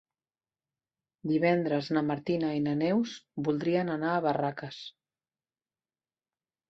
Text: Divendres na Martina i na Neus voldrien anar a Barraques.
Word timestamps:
Divendres 1.31 1.91
na 1.97 2.03
Martina 2.07 2.49
i 2.59 2.63
na 2.69 2.75
Neus 2.79 3.13
voldrien 3.49 3.95
anar 3.99 4.15
a 4.17 4.25
Barraques. 4.29 4.81